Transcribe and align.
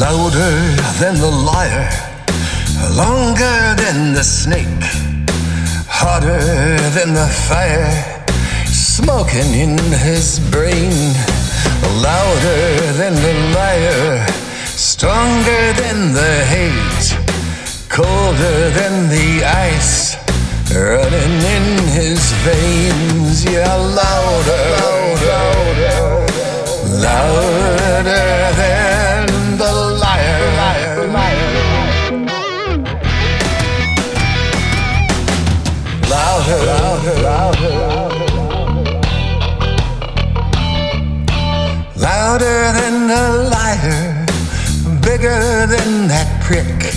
louder 0.00 0.74
than 0.98 1.14
the 1.20 1.30
liar, 1.30 1.88
longer 2.96 3.74
than 3.76 4.12
the 4.12 4.24
snake, 4.24 4.82
hotter 5.86 6.40
than 6.90 7.14
the 7.14 7.28
fire, 7.48 7.92
smoking 8.66 9.54
in 9.54 9.78
his 10.02 10.40
brain, 10.50 11.14
louder 12.02 12.92
than 12.98 13.14
the 13.14 13.34
liar, 13.54 14.26
stronger 14.66 15.72
than 15.74 16.12
the 16.12 16.34
hate, 16.54 17.06
colder 17.88 18.70
than 18.70 19.08
the 19.08 19.44
ice, 19.44 20.16
running 20.74 21.38
in 21.56 21.78
his 21.94 22.32
veins, 22.42 23.44
yeah, 23.44 23.76
Louder, 41.96 42.72
than 42.72 43.10
a 43.10 43.48
liar, 43.48 44.26
bigger 45.00 45.66
than 45.66 46.06
that 46.06 46.42
prick, 46.44 46.92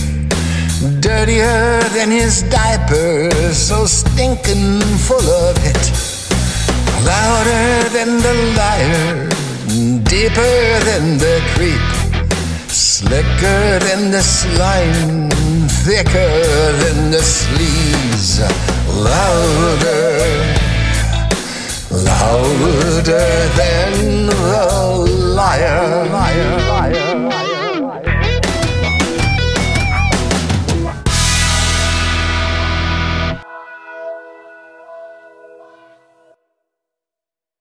dirtier 0.99 1.81
than 1.95 2.11
his 2.11 2.43
diaper, 2.43 3.31
so 3.53 3.85
stinking 3.85 4.81
full 5.07 5.29
of 5.47 5.55
it. 5.63 5.91
Louder 7.05 7.87
than 7.95 8.17
the 8.17 8.33
liar, 8.57 9.29
deeper 10.03 10.79
than 10.83 11.17
the 11.17 11.39
creep, 11.55 11.87
slicker 12.67 13.79
than 13.79 14.11
the 14.11 14.21
slime, 14.21 15.29
thicker 15.85 16.35
than 16.83 17.11
the 17.11 17.21
sleaze. 17.21 18.76
Louder 18.97 20.17
louder 21.91 23.47
than 23.55 24.25
the 24.25 24.33
liar. 25.35 25.76